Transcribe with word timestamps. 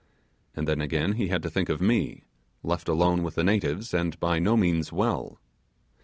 And 0.55 0.67
then 0.67 0.81
again 0.81 1.11
he 1.13 1.27
had 1.27 1.43
to 1.43 1.49
think 1.51 1.69
of 1.69 1.79
me, 1.79 2.23
left 2.63 2.89
alone 2.89 3.21
with 3.21 3.35
the 3.35 3.43
natives, 3.43 3.93
and 3.93 4.19
by 4.19 4.39
no 4.39 4.57
means 4.57 4.91
well. 4.91 5.39